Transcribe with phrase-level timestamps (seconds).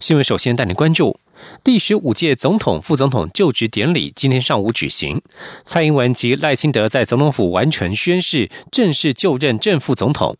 [0.00, 0.24] 新闻。
[0.24, 1.18] 首先带您关注。
[1.62, 5.22] 第十五届总统、副总统就职典礼今天上午举行，
[5.64, 10.36] 蔡英文及赖清德在总统府完成宣誓，正式就任正副总统。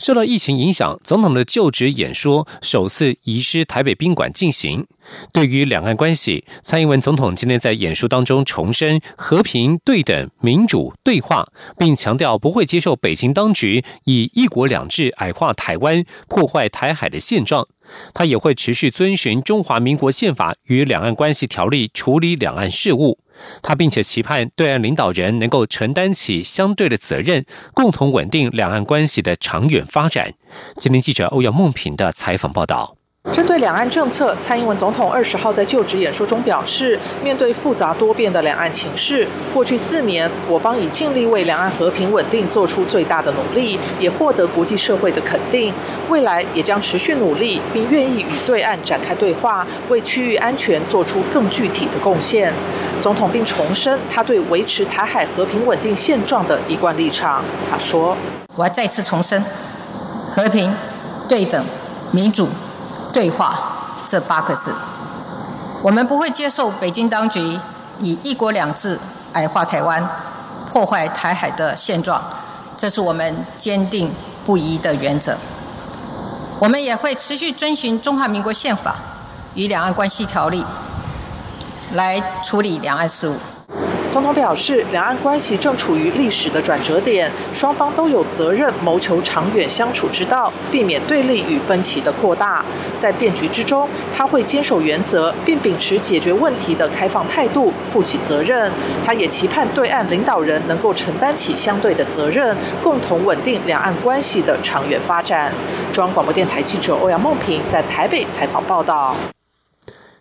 [0.00, 4.86] 受到疫情影响，总统的就职演说首次移师台北宾馆进行。
[5.30, 11.46] 对于两岸关系，蔡英文总统今天在演说当中重申和平、对等、民主、对话，
[11.78, 17.68] 并强调不会接受北京当局以“一国两制”矮化台湾、破坏台海的现状。
[18.14, 23.18] 他也会持续遵循中华民国宪法与两岸关系条例处理两岸事务。
[23.62, 30.34] 他并且期盼对岸领导人能够承担起相对的责任，共同稳定两岸关系的长远发展。
[30.76, 32.97] 今天记者欧阳梦平的采访报道。
[33.32, 45.72] 针对两岸政策，蔡英文总统二十号在就职演说中表示，面对复杂多变的两岸情势，过去四年我方已尽力为两岸和平稳定做出最大的努力，也获得国际社会的肯定。
[46.08, 52.52] 未来也将持续努力，并愿意与对岸展开对话，为区域安全做出更具体的贡献。
[53.00, 57.44] 总统并重申他对维持台海和平稳定现状的一贯立场。
[57.70, 58.16] 他说
[58.56, 59.44] ：“我要再次重申，
[60.34, 60.72] 和平、
[61.28, 61.62] 对等、
[62.12, 62.48] 民主。”
[63.12, 63.58] 对话
[64.06, 64.72] 这八个字，
[65.82, 67.58] 我们不会接受北京当局
[68.00, 68.98] 以“一国两制”
[69.34, 70.08] 矮化台湾、
[70.70, 72.22] 破坏台海的现状，
[72.76, 74.12] 这是我们坚定
[74.46, 75.36] 不移的原则。
[76.60, 78.96] 我们也会持续遵循中华民国宪法
[79.54, 80.64] 与两岸关系条例
[81.92, 83.36] 来处理两岸事务。
[84.10, 92.64] 总统表示，两岸关系正处于历史的转折点，双方都有责任谋求长远相处之道，避免对立与分歧的扩大。
[92.96, 93.86] 在变局之中，
[94.16, 98.72] 他会坚守原则，并秉持解决问题的开放态度，负起责任。
[99.04, 105.52] 他也期盼对岸领导人能够承担起相对的责任，共同稳定两岸关系的长远发展。
[105.92, 109.14] 中央广播电台记者欧阳梦平在台北采访报道。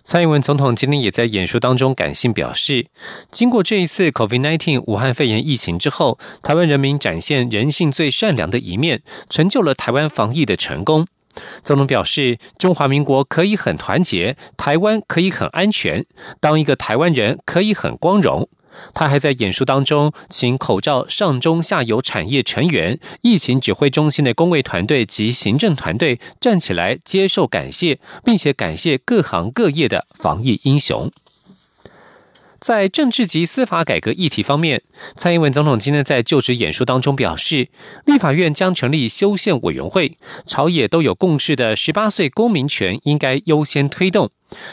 [0.08, 2.88] 蔡英文总统今天也在演说当中感性表示，
[3.30, 11.08] 经过这一次 COVID-19 武汉肺炎疫情之后，台湾人民展现人性最善良的一面，成就了台湾防疫的成功。
[11.62, 16.06] 总统表示，中华民国可以很团结，台湾可以很安全，
[16.40, 18.48] 当一个台湾人可以很光荣。
[18.94, 31.12] 他还在演说当中，请口罩上中下游产业成员、疫情指挥中心的工位团队及行政团队站起来接受感谢，并且感谢各行各业的防疫英雄。
[32.68, 34.84] 在政治及司法改革议题方面，
[35.16, 37.70] 蔡英文总统今天在就职演说当中表示，
[38.06, 44.30] 立法院将成立修宪委员会，朝野都有共识的十八岁公民权应该优先推动。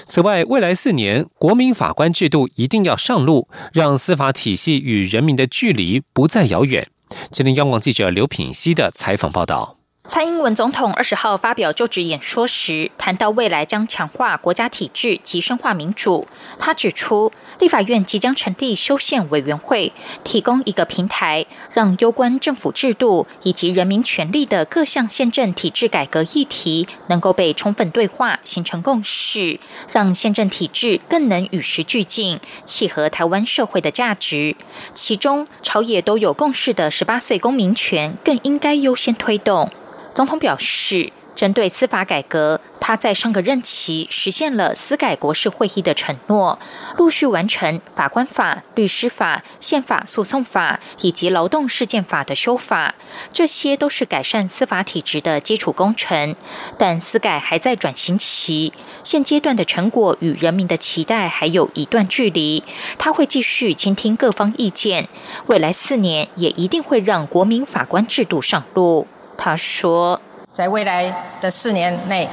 [0.07, 6.89] 此外，未来四年国民法官制度一定要上路，让司法体系与人民的距离不再遥远。
[7.31, 9.84] 今天，央广记者刘品希的采访报道。
[10.07, 16.29] 蔡英文总统二十号发表就职演说时，谈到未来将强化国家体制及深化民主。
[16.59, 29.59] 他指出，立法院即将成立修宪委员会，提供一个平台，让攸关政府制度以及人民权利的各项宪政体制改革议题，能够被充分对话，形成共识，
[29.91, 34.55] 让宪政体制更能与时俱进，契合台湾社会的价值。
[34.93, 39.71] 其中，朝野都有共识的十八岁公民权，更应该优先推动。
[40.15, 46.57] 总统表示，针对司法改革，他在上个任期实现了司改国事会议的承诺，
[46.97, 52.95] 陆续完成法官法、律师法、宪法诉讼法以及劳动事件法的修法，
[53.33, 56.37] 这些都是改善司法体制的基础工程。
[56.79, 58.73] 但司改还在转型期，
[59.03, 62.63] 现阶段的成果与人民的期待还有一段距离。
[62.97, 65.09] 他会继续倾听各方意见，
[65.47, 69.09] 未来四年也一定会让国民法官制度上路。
[69.37, 70.21] 他说，
[70.53, 72.29] 在未来的四年内，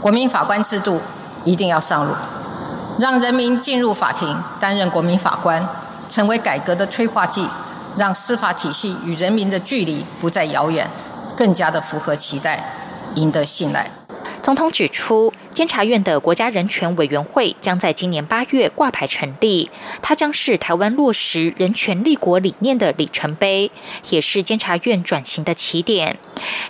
[0.00, 1.00] 国民法官制度
[1.44, 2.14] 一定要上路，
[2.98, 5.66] 让人民进入法庭担任国民法官，
[6.08, 7.48] 成为改革的催化剂，
[7.96, 10.88] 让司法体系与人民的距离不再遥远，
[11.36, 12.62] 更加的符合期待，
[13.14, 13.90] 赢得信赖。
[14.46, 19.68] 总统指出，监察院的国家人权委员会将在今年八月挂牌成立，
[20.00, 23.72] 它将是台湾落实人权立国理念的里程碑，
[24.10, 26.16] 也是监察院转型的起点。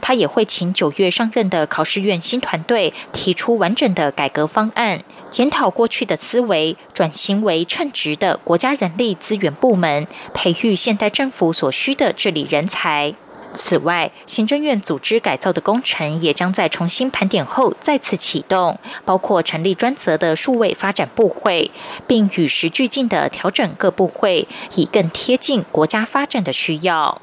[0.01, 13.15] 他也会请九月上任的考试院新团队提出完整的改革方案，检讨过去的思维，转型为称职的国家人力资源部门，培育现代政府所需的治理人才。
[13.57, 21.71] 此外，行政院组织改造的工程也将在重新盘点后再次启动，包括成立专责的数位发展部会，
[22.07, 27.21] 并与时俱进的调整各部会，以更贴近国家发展的需要。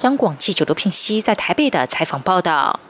[0.00, 2.80] 央广记者刘聘熙在台北的采访报道。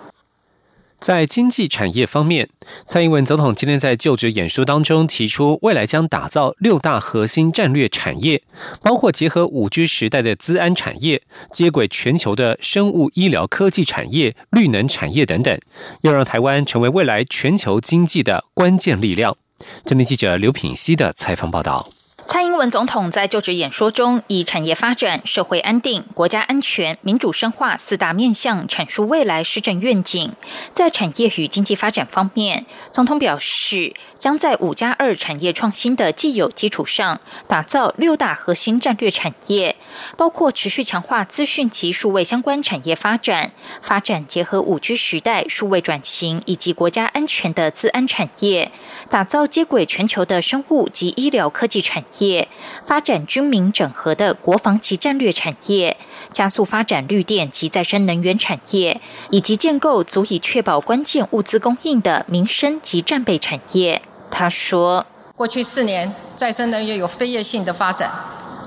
[0.99, 2.49] 在经济产业方面，
[2.87, 8.43] 蔡英文总统今天在就职演说当中提出，未来将打造六大核心战略产业，
[8.81, 15.61] 包括结合五 G 时代的资安产业，接轨全球的生物医疗科技产业、绿能产业等等，
[16.01, 19.37] 要让台湾成为未来全球经济的关键力量。
[19.85, 21.91] 这名记者刘品希的采访报道。
[22.35, 30.33] 蔡英文总统在就职演说中，以产业发展、社会安定、国家安全、民主深化四大面向阐述未来施政愿景。
[30.73, 39.77] 在产业与经济发展方面，总统表示，将在五加二产业创新的既有基础上，打造六大核心战略产业，
[40.17, 48.73] 包括持续强化资讯及数位相关产业发展，发展结合五 G 时代数位转型以及国家安全的自安产业，
[49.09, 52.03] 打造接轨全球的生物及医疗科技产。
[52.19, 52.49] 业业
[52.87, 55.97] 发展军民整合的国防及战略产业，
[56.33, 59.01] 加速发展绿电及再生能源产业，
[59.31, 64.03] 以及建构足以确保关键物资供应的民生及战备产业。
[64.31, 65.07] 他说
[65.37, 68.11] ：“过去四年，再生能源有飞跃性的发展，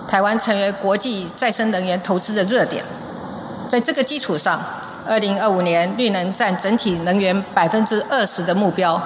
[0.07, 2.83] 台湾成为国际再生能源投资的热点。
[3.69, 4.61] 在这个基础上，
[5.07, 9.01] 二零二五年绿能占整体能源百分之二十的目标，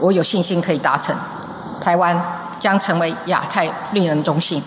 [0.00, 1.16] 我有信心可以达成。
[1.82, 2.16] 台湾。”
[2.58, 4.62] 将成为亚太绿人中心。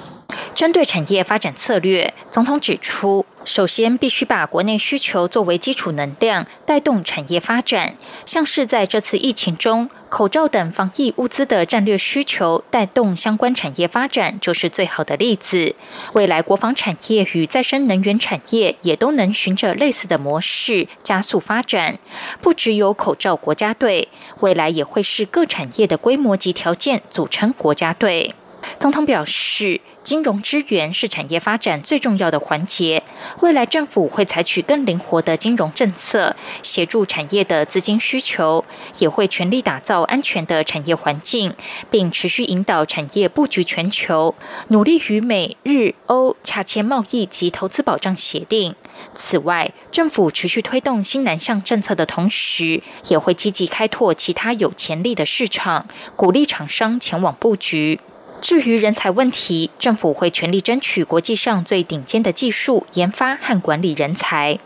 [0.53, 7.95] 针对产业发展策略，总统指出，首先必须把国内需求作为基础能量，带动产业发展。
[8.25, 15.73] 像是在这次疫情中，口罩等防疫物资的战略需求带动相关产业发展，就是最好的例子。
[16.13, 21.97] 未来国防产业与再生能源产业也都能循着类似的模式加速发展。
[22.41, 24.09] 不只有口罩国家队，
[24.41, 28.35] 未来也会是各产业的规模及条件组成国家队。
[28.77, 29.81] 总统表示。
[30.03, 33.03] 金融支援是产业发展最重要的环节。
[33.41, 38.65] 未来政府会采取更灵活的金融政策，协助产业的资金需求，
[38.97, 41.53] 也会全力打造安全的产业环境，
[41.89, 44.33] 并持续引导产业布局全球，
[44.69, 48.75] 努力与美日欧洽签贸易及投资保障协定。
[49.13, 57.99] 此外，政府持续推动新南向政策的同时，也会积极开拓其他有潜力的市场，鼓励厂商前往布局。
[58.41, 64.57] 至于人才问题，政府会全力争取国际上最顶尖的技术研发和管理人才。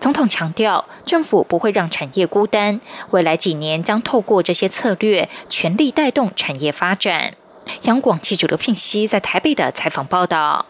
[0.00, 2.80] 总统强调，政府不会让产业孤单，
[3.10, 7.34] 未来几年将透过这些策略，全力带动产业发展。
[7.82, 10.66] 央广记者刘聘熙在台北的采访报道。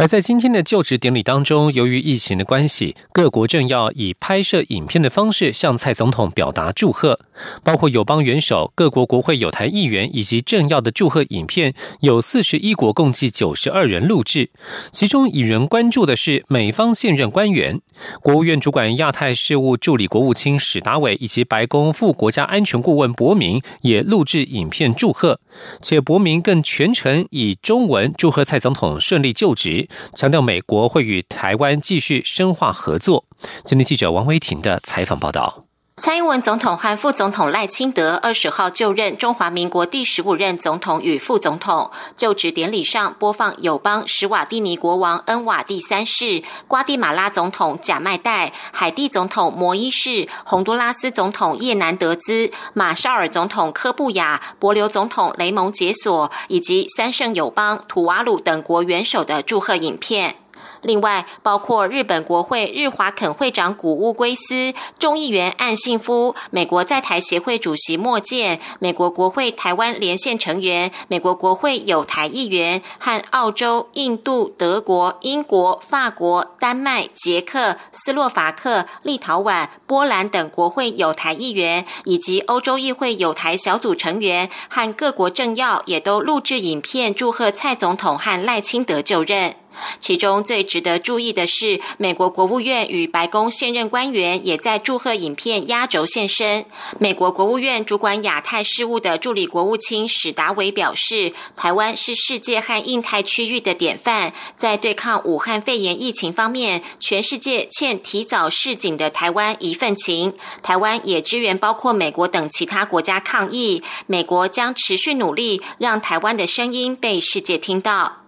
[0.00, 7.20] 而在今天的就职典礼当中，由于疫情的关系，各国政要以拍摄影片的方式向蔡总统表达祝贺，
[7.62, 14.48] 包括友邦元首、各国国会有台议员以及政要的祝贺影片，有四十一国共计九十二人录制。
[14.90, 17.78] 其中引人关注的是美方现任官员，
[18.22, 25.38] 国务院主管亚太事务助理国务卿史达伟以及白宫副国家安全顾问博明也录制影片祝贺，
[25.82, 29.88] 且博明更全程以中文祝贺蔡总统顺利就职。
[30.14, 33.24] 强调美国会与台湾继续深化合作。
[33.64, 35.69] 今天记者王维婷的采访报道。
[36.00, 41.90] 蔡英文总统和副总统赖清德二十号就任中华民国第十五任总统与副总统。
[42.16, 60.39] 就职典礼上播放友邦史瓦蒂尼国王恩瓦第三世、瓜地马拉总统贾麦代、海地总统摩伊士、洪都拉斯总统叶南德兹、马绍尔总统科布亚、博留总统雷蒙解锁以及三圣友邦土瓦鲁等国元首的祝贺影片。
[60.82, 89.54] 另外，包括日本国会日华肯会长谷屋圭司、众议员岸信夫、美国在台协会主席莫健、美国国会台湾连线成员、美国国会有台议员和澳洲、印度、德国、英国、法国、丹麦、捷克、斯洛伐克、立陶宛、波兰等国会有台议员，以及欧洲议会有台小组成员和各国政要，也都录制影片祝贺蔡总统和赖清德就任。
[89.98, 96.64] 其中最值得注意的是，美国国务院与白宫现任官员也在祝贺影片压轴现身。
[96.98, 110.34] 美国国务院主管亚太事务的助理国务卿史达伟表示，台湾是世界和印太区域的典范，在对抗武汉肺炎疫情方面，全世界欠提早示警的台湾一份情。
[110.62, 118.19] 台湾也支援包括美国等其他国家抗疫，美国将持续努力让台湾的声音被世界听到。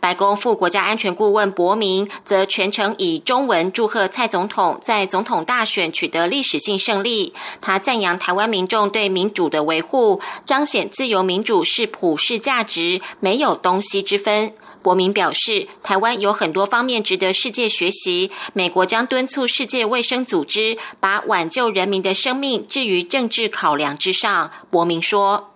[0.00, 7.34] 白宫副国家安全顾问博明则全程以中文祝贺蔡总统在总统大选取得历史性胜利。
[7.60, 14.52] 他赞扬台湾民众对民主的维护，彰显自由民主是普世价值，没有东西之分。
[14.82, 18.30] 博明表示，台湾有很多方面值得世界学习。
[18.52, 24.52] 美国将敦促世界卫生组织把挽救人民的生命置于政治考量之上。
[24.70, 25.50] 博明说，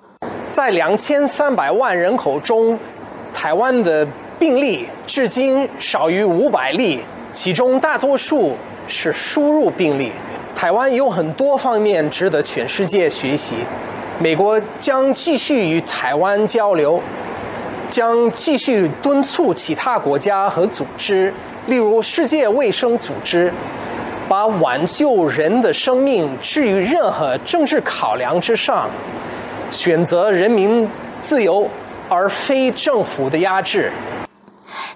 [0.50, 2.76] 在两千三百万人口中。
[3.32, 4.06] 台湾的
[4.38, 7.00] 病例至今少于五百例，
[7.32, 8.56] 其中大多数
[8.86, 10.12] 是输入病例。
[10.54, 13.54] 台湾有很多方面值得全世界学习。
[14.18, 17.00] 美国将继续与台湾交流，
[17.90, 21.32] 将继续敦促其他国家和组织，
[21.66, 23.50] 例如世界卫生组织，
[24.28, 28.90] 把挽救人的生命置于任何政治考量之上，
[29.70, 30.86] 选择人民
[31.18, 31.66] 自由。
[32.10, 33.90] 而非政府的压制。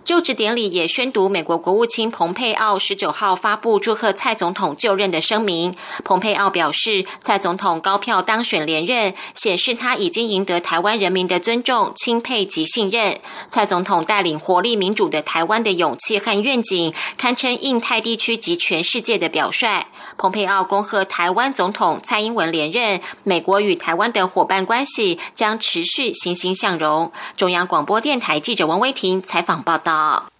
[0.04, 5.74] 就职典礼也宣读美国国务卿蓬佩奥十九号发布祝贺蔡总统就任的声明。
[6.04, 13.18] 蓬佩奥表示，蔡总统高票当选连任，显示他已经赢得台湾人民的尊重、钦佩及信任。
[13.48, 19.86] 蔡总统带领活力民主的台湾的勇气和愿景，堪称印太地区及全世界的表率。
[20.18, 27.10] 蓬佩奥恭贺台湾总统蔡英文连任，美国与台湾的伙伴关系将持续欣欣向荣。
[27.38, 30.30] 中央广播电台记者王威婷采访报道道。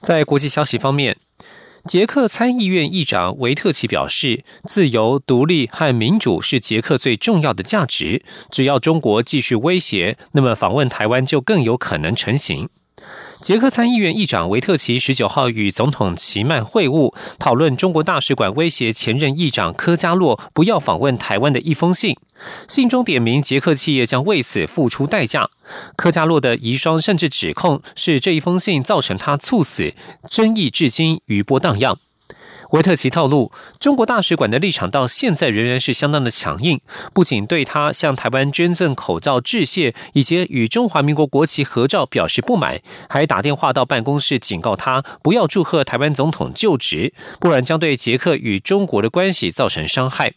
[0.00, 1.16] 在国际消息方面，
[1.86, 8.22] 捷克参议院议长维特奇表示，自由、独立和民主是捷克最重要的价值。
[8.50, 12.68] 只要中国继续威胁，那么访问台湾就更有可能成行。
[13.44, 22.16] 捷克参议院议长维特奇十九号与总统齐曼会晤，讨论中国大使馆威胁前任议长科加洛不要访问台湾的一封信。
[22.66, 25.50] 信中点名捷克企业将为此付出代价。
[25.94, 29.92] 科加洛的遗孀甚至指控是这一封信造成他猝死，
[30.30, 31.98] 争议至今余波荡漾。
[32.74, 36.80] 维特奇透露，中国大使馆的立场到现在仍然是相当的强硬，
[37.12, 50.32] 不仅对他向台湾捐赠口罩致谢，以及与中华民国国旗合照表示不满，还打电话到办公室警告他不要祝贺台湾总统就职，不然将对捷克与中国的关系造成伤害。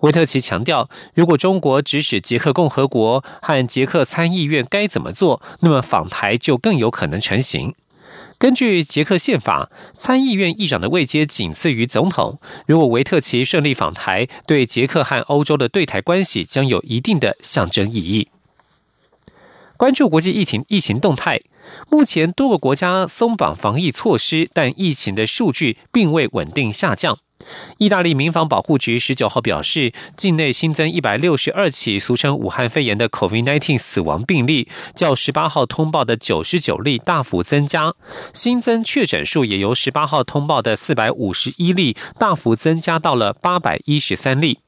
[0.00, 7.74] 维特奇强调，如果中国指使捷克共和国和捷克参议院该怎么做，那么访台就更有可能成行。
[8.38, 12.38] 根据捷克宪法，参议院议长的位阶仅次于总统。
[12.66, 18.28] 如果维特奇顺利访台，对捷克和欧洲的对台关系将有一定的象征意义。
[19.76, 21.40] 关注国际疫情疫情动态，
[21.90, 27.18] 目前多个国家松绑防疫措施，但疫情的数据并未稳定下降。
[27.78, 37.94] 意大利民防保护局十九号表示，境内新增一百六十二起俗称武汉肺炎的 COVID-19 死亡病例，较十八号通报的九十九例大幅增加。
[38.32, 44.58] 新增确诊数也由十八号通报的四百五十一例大幅增加到了八百一十三例。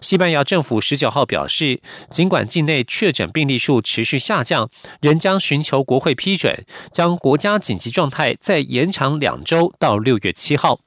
[0.00, 10.78] 西班牙政府十九号表示，尽管境内确诊病例数持续下降，仍将寻求国会批准，将国家紧急状态再延长两周到六月七号。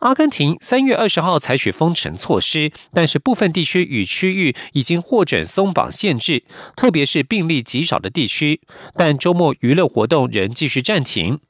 [0.00, 6.44] 阿根廷三月二十号采取封城措施，但是部分地区与区域已经获准松绑限制，
[6.76, 8.60] 特别是病例极少的地区。
[8.94, 11.40] 但周末娱乐活动仍继续暂停。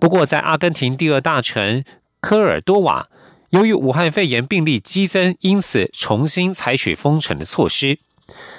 [0.00, 1.84] 不过，在阿根廷第二大城
[2.20, 3.08] 科尔多瓦，
[3.50, 7.98] 由于武汉肺炎病例激增，因此重新采取封城的措施。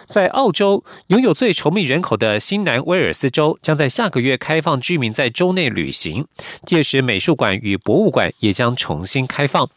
[0.08, 6.26] 在澳洲拥有最稠密人口的新南威尔斯州，将在下个月开放居民在州内旅行。
[6.66, 9.70] 届时，美术馆与博物馆也将重新开放。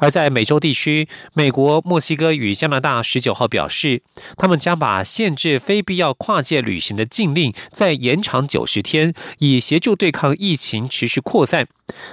[0.00, 4.02] 而在美洲地区，美国、墨西哥与加拿大十九号表示，
[4.36, 11.66] 他们将把限制非必要跨界旅行的禁令再延长九十天，以协助对抗疫情持续扩散。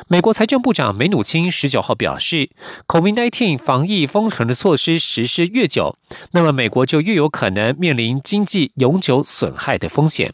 [0.08, 2.50] 美国财政部长梅努钦十九号表示
[2.88, 5.98] ，COVID-19 防疫封城的措施实施越久，
[6.32, 10.34] 那么美国就越有可能面临经济永久损害的风险。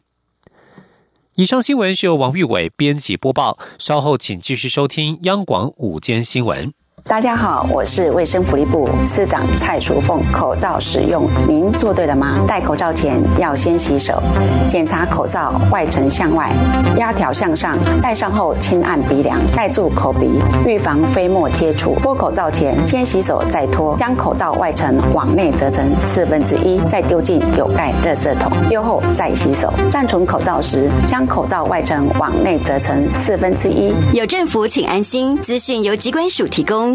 [1.36, 6.74] 以上新闻是由王玉伟编辑播报，稍后请继续收听央广午间新闻。
[7.08, 10.20] 大家好，我是卫生福利部司长蔡淑凤。
[10.32, 12.44] 口罩使用，您做对了吗？
[12.48, 14.20] 戴口罩前要先洗手，
[14.68, 16.52] 检查口罩外层向外，
[16.98, 17.78] 压条向上。
[18.02, 21.96] 戴上后轻按鼻梁，盖住口鼻，预防飞沫接触。
[22.02, 28.52] 脱口罩前先洗手再脱，将口罩外层往内折成四分之一，再丢进有盖热色桶。
[28.68, 29.72] 丢后再洗手。
[29.92, 33.94] 暂存口罩时，将口罩外层往内折成四分之一。
[34.12, 35.40] 有政府，请安心。
[35.44, 36.95] 资讯由机关署提供。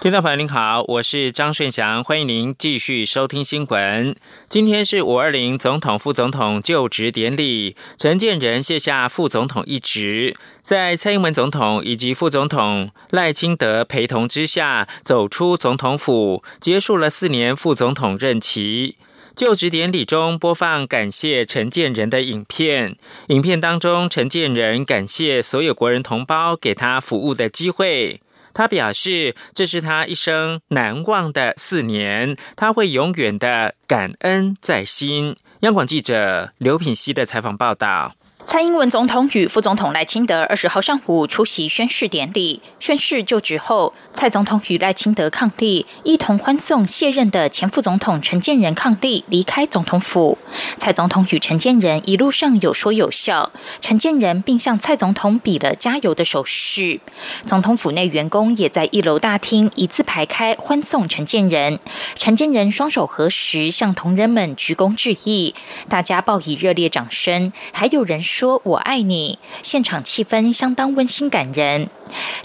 [0.00, 4.16] 听众朋友您好，我是张顺祥，欢迎您继续收听新闻。
[4.48, 18.96] 今天是五二零总统、副总统就职典礼，陈建仁卸下副总统一职，在蔡英文总统以及副总统赖清德陪同之下，走出总统府，结束了四年副总统任期。
[19.36, 22.96] 就职典礼中播放感谢陈建仁的影片，
[23.28, 28.22] 影片当中，陈建仁感谢所有国人同胞给他服务的机会。
[28.52, 35.36] 他表示，这是他一生难忘的四年，他会永远的感恩在心。
[35.60, 38.14] 央广记者刘品熙的采访报道。
[38.46, 50.36] 蔡英文总统与副总统赖清德二十号上午出席宣誓典礼，宣誓就职后，蔡总统与赖清德伉俪一同欢送卸任的前副总统陈建仁伉俪离开总统府。
[50.78, 56.98] 蔡总统与陈建仁一路上有说有笑，陈建仁并向蔡总统比了加油的手势。
[57.46, 61.78] 总统府内员工也在一楼大厅一字排开欢送陈建仁，
[62.16, 65.54] 陈建仁双手合十向同仁们鞠躬致意，
[65.88, 68.20] 大家报以热烈掌声，还有人。
[68.30, 71.88] 说我爱你，现场气氛相当温馨感人。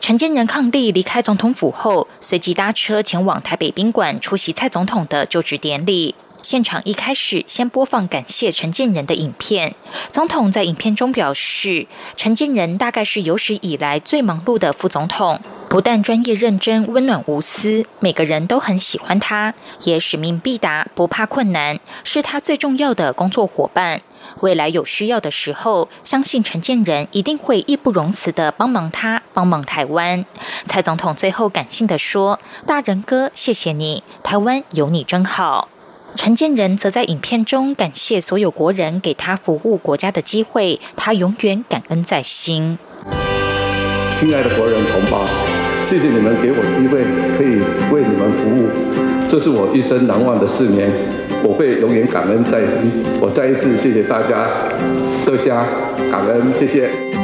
[0.01, 6.15] 陈建仁抗力离开总统府后，随即搭车前往台北宾馆出席蔡总统的就职典礼。
[6.45, 9.73] 现场一开始先播放感谢陈建仁的影片。
[10.09, 24.01] 总统在影片中表示，陈建仁大概是有史以来最忙碌的副总统，不但专业认真、温暖无私，每个人都很喜欢他，也使命必达，不怕困难，是他最重要的工作伙伴。
[24.41, 30.23] 未来有需要的时候，相信陈建仁一定会义不容辞的帮忙他，帮忙台湾。
[30.67, 35.69] 蔡总统最后感性的说：“大仁哥，谢谢你，台湾有你真好。”
[36.15, 42.77] 陈建仁则在影片中感谢所有国人给他服务国家的机会，他永远感恩在心。
[44.13, 45.27] 亲爱的国人同胞，
[45.83, 47.03] 谢谢你们给我机会，
[47.37, 47.59] 可以
[47.93, 48.69] 为你们服务，
[49.29, 50.89] 这是我一生难忘的四年。
[51.43, 52.91] 我会永远感恩在心。
[53.21, 54.47] 我再一次谢谢大家，
[55.25, 57.14] 多谢感恩，谢谢。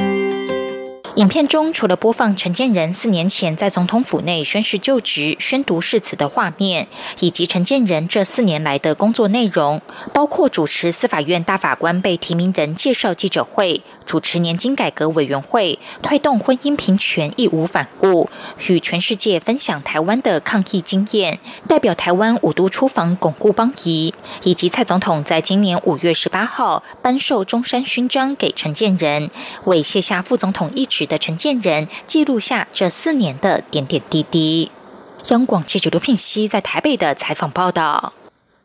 [1.16, 6.88] 影片中除了播放陈建仁四年前在总统府内宣誓就职、宣读誓词的画面，
[7.20, 9.82] 以及陈建仁这四年来的工作内容，
[10.14, 18.30] 包括主持司法院大法官被提名人介绍记者会、主持年金改革委员会、推动婚姻平权义无反顾、
[18.68, 29.30] 与全世界分享台湾的抗疫经验、代表台湾五都出访巩固邦谊，以及蔡总统在今年五月十八号颁授中山勋章给陈建仁，
[29.66, 31.02] 为卸下副总统一职。
[31.12, 34.72] 的陈建仁记录下这四年的点点滴滴。
[35.28, 38.14] 央广记者刘聘熙在台北的采访报道。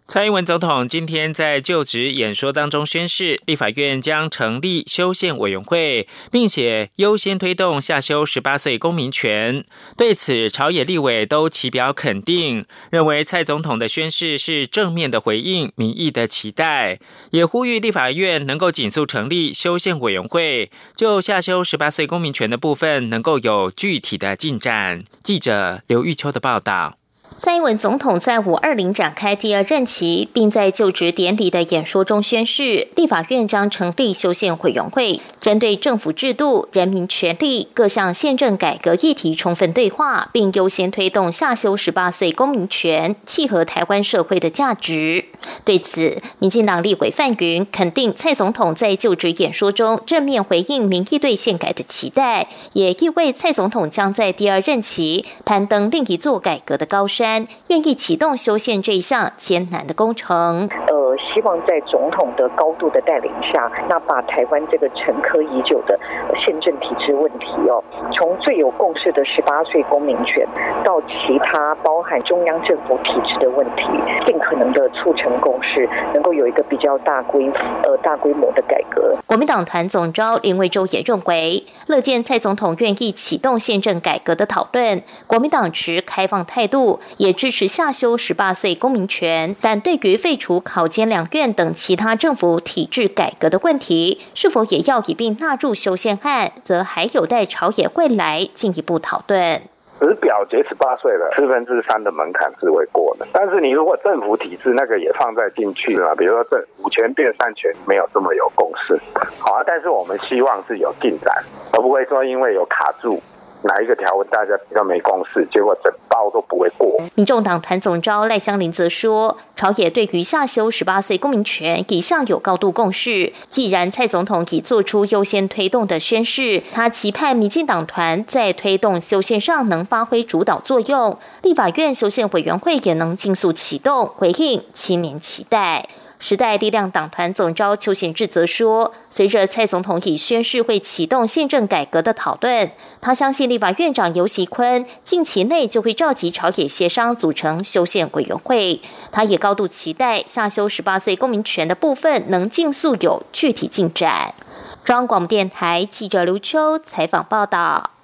[0.08, 9.64] 蔡英文总统今天在就职演说当中宣誓，立法院将成立修宪委员会，并且优先推动下修十八岁公民权。
[9.96, 17.00] 对此，朝野立委都齐表肯定，认为蔡总统的宣誓是正面的回应民意的期待，
[17.32, 25.02] 也呼吁立法院能够紧速成立修宪委员会，就下修十八岁公民权的部分能够有具体的进展。
[25.24, 26.96] 记者刘玉秋的报道。
[27.38, 45.26] 蔡英文总统在五二零展开第二任期，并在就职典礼的演说中宣誓，立法院将成立修宪委员会，针对政府制度、人民权利各项宪政改革议题充分对话，并优先推动下修十八岁公民权，契合台湾社会的价值。
[45.62, 57.25] 对此，民进党立委范云肯定蔡总统在就职演说中正面回应民意对宪改的期待，也意味蔡总统将在第二任期攀登另一座改革的高山。
[57.68, 60.68] 愿意启动修宪这一项艰难的工程。
[60.86, 65.98] 呃，希望在总统的高度的带领下，那把台湾这个沉疴已久的
[66.44, 70.46] 宪政体制问题哦，从最有共识的十八岁公民权，
[70.84, 73.84] 到其他包含中央政府体制的问题，
[74.26, 77.50] 尽可能的促成共识，能够有一个比较大规
[77.82, 79.16] 呃大规模的改革。
[79.26, 99.62] 国民党团总召林维洲也认为，乐见蔡总统愿意启动宪政改革的讨论，国民党持开放态度，也支持下修十八岁公民权，但对于废除考监两院等其他政府体制改革的问题，是否也要一并纳入修宪案，则还有待朝野未来进一步讨论。
[99.98, 103.26] 只表决十八岁了，四分之三的门槛是会过的。
[103.32, 109.00] 但是你如果政府体制那个也放在进去了，比如说政五权变三权，没有这么有共识。
[109.40, 111.34] 好啊，但是我们希望是有进展，
[111.72, 113.22] 而不会说因为有卡住。
[113.66, 116.88] 哪一个条文大家比较没共识，结果整包都不会过。
[117.14, 123.32] 民众党团总召赖香林则说，朝野对于下修十八岁公民权一向有高度共识。
[123.48, 135.88] 既然蔡总统已做出优先推动的宣示，他期盼民进党团在推动修宪上能发挥主导作用，立法院修宪委员会也能尽速启动，回应青年期待。
[136.28, 142.68] 时代力量党团总召邱显志则说，随着蔡总统已宣誓会启动宪政改革的讨论，
[143.00, 148.80] 他相信立法院长游锡坤近期内就会召集朝野协商组成修宪委员会。
[149.12, 154.34] 他也高度期待下修十八岁公民权的部分能尽速有具体进展。
[154.82, 157.95] 中央广播电台记者刘秋采访报道。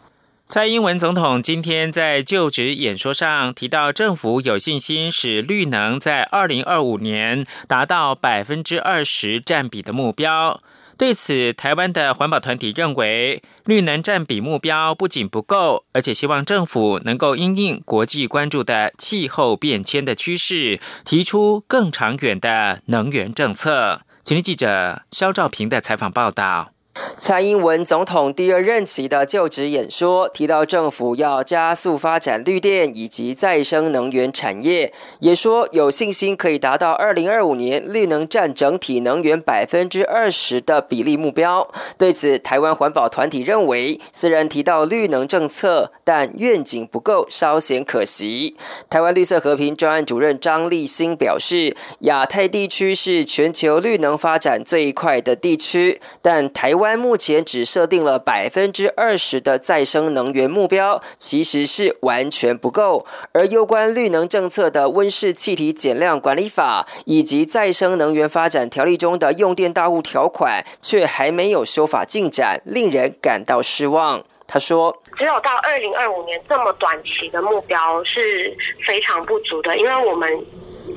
[0.52, 10.60] 蔡英文总统今天在就职演说上提到，政府有信心使绿能在二零二五年达到百分之二十占比的目标。
[10.98, 24.02] 对此，台湾的环保团体认为，绿能占比目标不仅不够，而且希望政府能够因应国际关注的气候变迁的趋势，提出更长远的能源政策。
[24.22, 26.72] 请听记者肖兆平的采访报道。
[27.16, 41.66] 蔡英文总统第二任期的就职演说提到，政府要加速发展绿电以及再生能源产业，也说有信心可以达到二零二五年绿能占整体能源百分之二十的比例目标。
[41.96, 48.57] 对此，台湾环保团体认为，虽然提到绿能政策，但愿景不够，稍显可惜。
[48.90, 56.81] 台湾绿色和平专案主任张立新表示，亚太地区是全球绿能发展最快的地区，但台湾。
[56.82, 63.06] 湾目前只设定了百分之二十的再生能源目标，其实是完全不够。
[63.32, 74.24] 而有关绿能政策的温室气体减量管理法以及再生能源发展条例中的用电大户条款，却还没有修法进展，令人感到失望。
[74.46, 80.28] 他说：“只有到二零二五年这么短期的目标是非常不足的，因为我们。”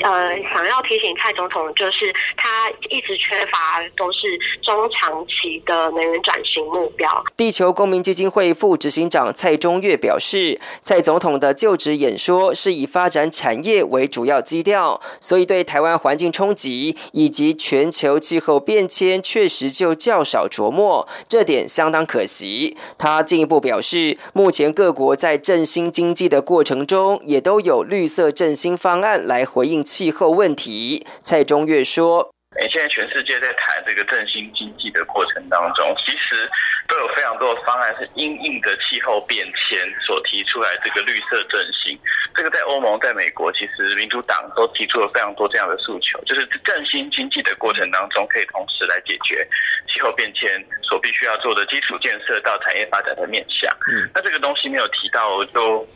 [0.02, 7.24] 呃，想要提醒蔡总统，就是他一直缺乏都是中长期的能源转型目标。
[7.38, 22.76] 地球公民基金会副执行长蔡中岳表示，蔡总统的就职演说是以发展产业为主要基调，所以对台湾环境冲击以及全球气候变迁确实就较少琢磨，这点相当可惜。
[22.98, 29.85] 他进一步表示，目前各国在振兴经济的过程中，也都有绿色振兴方案来回应。
[29.86, 36.50] 气候问题，蔡中岳说：“哎，现在全世界在谈这个振兴经济的过程当中，其实
[36.88, 41.98] 都有非常多的方案是因应的气候变迁所提出来这个绿色振兴。
[42.34, 49.48] 这个在欧盟、在美国，其实民主党都提出了非常多这样的诉求，就是振兴经济的过程当中，可以同时来解决
[49.88, 50.50] 气候变迁
[50.82, 53.72] 所必须要做的基础建设到产业发展的面向。
[53.92, 55.88] 嗯那这个东西没有提到，就。”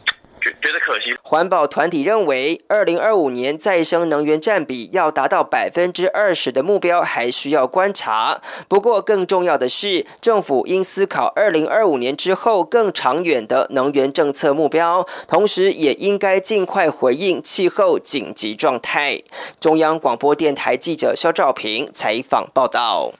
[0.41, 1.15] 觉得可惜。
[1.21, 8.41] 环保团体认为，二零二五年再生能源占比要达到百分之二十的目标，还需要观察。
[8.67, 19.21] 不过，更重要的是，政府应思考二零二五年之后更长远的能源政策目标，同时也应该尽快回应气候紧急状态。
[19.59, 23.13] 中央广播电台记者肖兆平采访报道。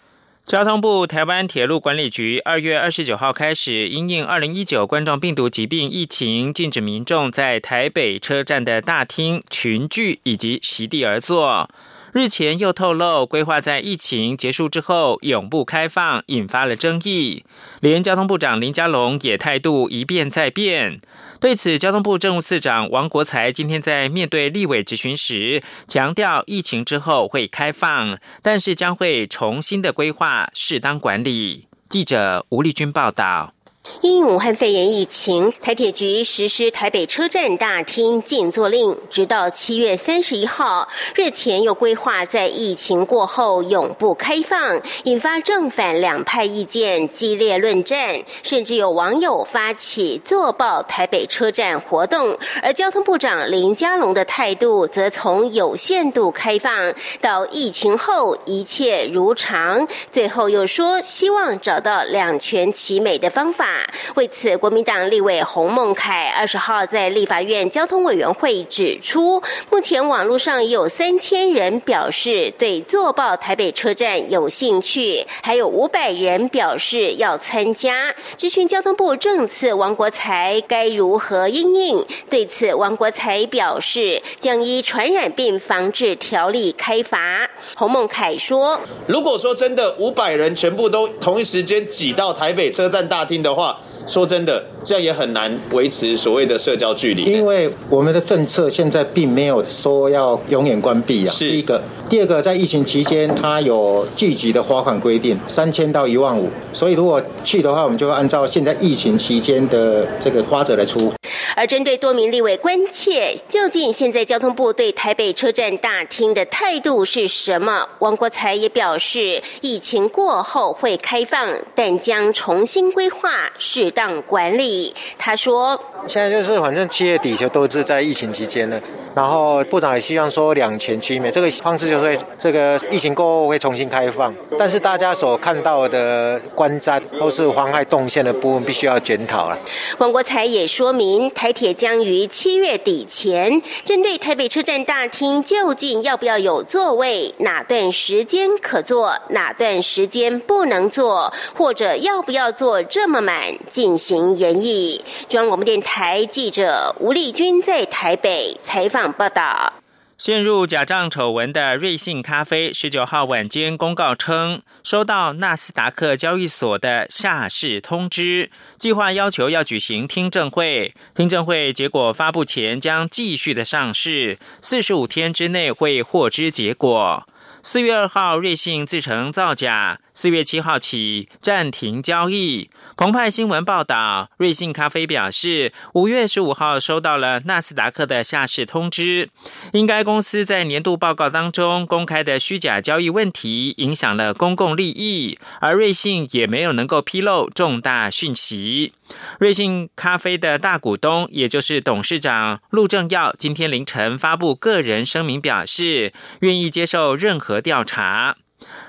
[0.50, 11.70] 交通部台湾铁路管理局二月二十九号开始，因应二零一九冠状病毒疾病疫情，禁止民众在台北车站的大厅群聚以及席地而坐。
[12.12, 17.46] 日前又透露，规划在疫情结束之后永不开放，引发了争议。
[17.82, 21.00] 连交通部长林佳龙也态度一变再变。
[21.40, 31.68] 对此，交通部政务次长王国才今天在面对立委质询时，强调疫情之后会开放，但是将会重新的规划，适当管理。
[31.88, 33.54] 记者吴丽君报道。
[34.02, 40.88] 因武汉肺炎疫情，台铁局实施台北车站大厅禁坐令，直到七月三十一号。
[41.16, 52.38] 日前又规划在疫情过后永不开放，引发正反两派意见激烈论战，甚至有网友发起坐爆台北车站活动。
[52.62, 54.20] 而交通部长林佳龙的。
[54.26, 63.28] 态度，则从有限度开放到疫情后一切如常，最后又说希望找到两全其美的。
[63.30, 63.79] 方法。
[64.16, 78.14] 为此，国民党立委洪孟凯二十号在立法院交通委员会指出，目前网络上已有三千人表示对坐报台北车站有兴趣，还有五百人表示要参加。
[78.38, 82.06] 咨询交通部政次王国才该如何应应？
[82.30, 87.50] 对此，王国才表示将依传染病防治条例开罚。
[87.76, 93.69] 洪孟凯说：“如果说真的五百人全部都同一时间挤到台北车站大厅的话，
[94.10, 97.22] 说真的，这样也很难维持所谓的社交距离。
[97.22, 101.32] 因为我们的政策现在并没有说要永远关闭啊。
[101.32, 106.50] 是第一个，第二个，在疫情期间，它有聚集的罚款规定，三千到一万五。
[106.74, 111.14] 所以如果去的话，我们就会按照现在疫情期间的这个花者来出。
[111.56, 117.86] 而针对多名立委关切，究竟现在交通部对台北车站大厅的态度是什么？
[118.00, 124.94] 王国才也表示，疫情过后会开放，但将重新规划适当管理。
[125.18, 128.80] 他说：“现在就是反正七月底就都是在疫情期间了，
[129.16, 139.58] 然后部长也希望说两全其美，这个方式就会这个疫情过后会重新开放，但是大家所看到的观瞻都是妨害动线的部分，必须要检讨了。”
[139.98, 141.30] 王国才也说明。
[141.32, 153.38] 台铁将于七月底前，针对台北车站大厅究竟要不要有座位，哪段时间可坐，哪段时间不能坐，或者要不要坐这么满，
[153.80, 155.00] 进行演绎。
[155.30, 159.72] 中央广播电台记者吴丽君在台北采访报道。
[160.18, 170.94] 陷入假账丑闻的瑞幸咖啡，十九号晚间公告称，收到纳斯达克交易所的下市通知，计划要求要举行听证会。
[171.16, 177.26] 听证会结果发布前，将继续的上市，四十五天之内会获知结果。
[177.62, 180.00] 四月二号，瑞幸自称造假。
[180.22, 182.70] 四月七号起暂停交易。
[182.98, 189.30] 澎湃新闻报道，瑞幸咖啡表示，五月十五号收到了纳斯达克的下市通知，
[189.72, 198.92] 因该公司在年度报告当中公开的虚假交易问题影响了公共利益，而瑞幸也没有能够披露重大讯息。
[199.40, 208.36] 瑞幸咖啡的大股东，也就是董事长陆正耀，今天凌晨发布个人声明，表示愿意接受任何调查。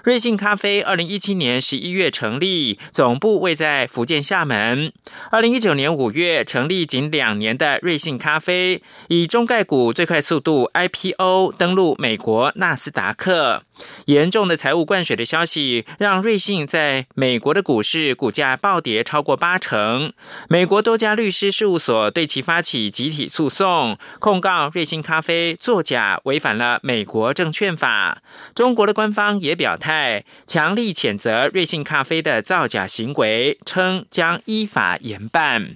[0.02, 4.92] 瑞幸咖啡二零一七年十一月成立，总部位在福建厦门。
[5.30, 13.62] 二零一九年五月成立仅两年的瑞幸咖啡，以中概股最快速度 IPO 登陆美国纳斯达克。
[14.06, 20.12] 严重的财务灌水的消息，让瑞幸在美国的股市股价暴跌超过八成。
[20.48, 28.22] 美国多家律师事务所对其发起集体诉讼，控告瑞幸咖啡作假，违反了美国证券法。
[28.54, 35.74] 中国的官方也表态态，强力谴责瑞幸咖啡的造假行为，称将依法严办。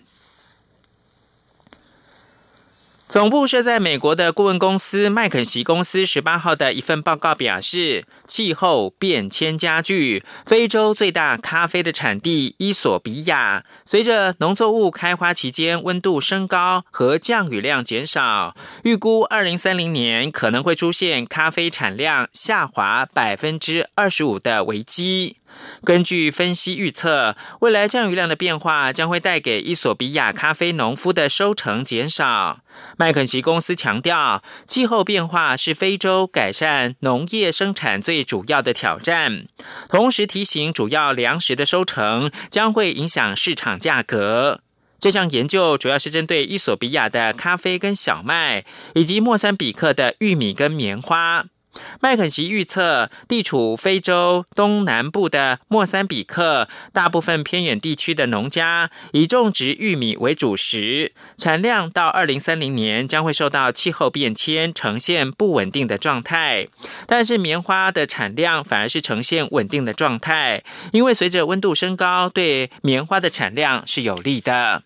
[3.15, 10.25] 总部设在美国的顾问公司麦肯锡公司十八号的一份报告表示，气候变迁加剧。
[10.45, 25.37] 非洲最大咖啡的产地伊索比亚，随着农作物开花期间温度升高和降雨量减少，预估二零三零年可能会出现咖啡产量下滑百分之二十五的危机。
[25.85, 32.61] 根据分析预测，未来降雨量的变化将会带给伊索比亚咖啡农夫的收成减少。
[32.97, 39.47] 麦肯锡公司强调，气候变化是非洲改善农业生产最主要的挑战，
[39.89, 44.61] 同时提醒主要粮食的收成将会影响市场价格。
[44.99, 48.65] 这项研究主要是针对伊索比亚的咖啡跟小麦，
[48.95, 51.45] 以及莫桑比克的玉米跟棉花。
[52.01, 66.69] 麦肯锡预测，地处非洲东南部的莫桑比克，大部分偏远地区的农家以种植玉米为主食，产量到二零三零年将会受到气候变迁呈现不稳定的状态。
[67.07, 74.83] 但是棉花的产量反而是呈现稳定的状态，因为随着温度升高，对棉花的产量是有利的。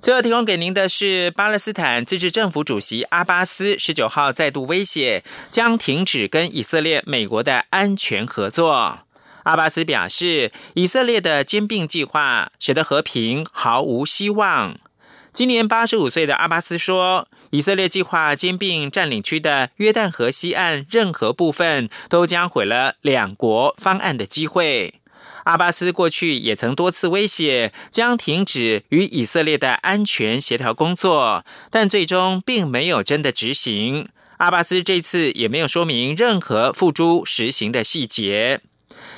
[0.00, 9.00] 最后提供给您的是，巴勒斯坦自治政府主席阿巴斯十九号再度威胁将停止跟以色列、美国的安全合作。
[9.42, 14.78] 阿巴斯表示，以色列的兼并计划使得和平毫无希望。
[15.32, 24.99] 今年八十五岁的阿巴斯说，以色列计划兼并占领区的约旦河西岸任何部分，都将毁了两国方案的机会。
[25.44, 34.08] 阿巴斯过去也曾多次威胁将停止与以色列的安全协调工作，但最终并没有真的执行。
[34.38, 38.60] 阿巴斯这次也没有说明任何付诸实行的细节。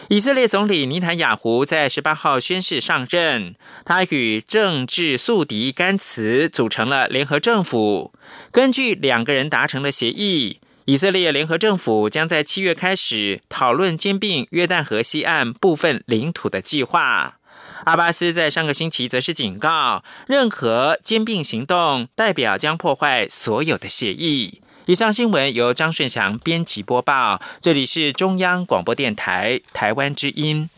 [0.09, 3.55] 以色列总理尼坦雅胡在十八号宣誓上任，
[3.85, 8.13] 他与政治宿敌甘茨组成了联合政府。
[8.51, 10.59] 根据两个人达成的协议。
[10.87, 17.39] 以色列联合政府将在七月开始讨论兼并约旦河西岸部分领土的计划。
[17.85, 24.61] 阿巴斯在上个星期则是警告，任何兼并行动代表将破坏所有的协议。
[24.87, 30.69] 以上新闻由张顺祥编辑播报，这里是中央广播电台台湾之音。